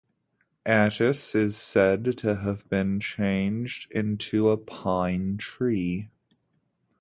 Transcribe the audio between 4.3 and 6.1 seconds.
a pine tree.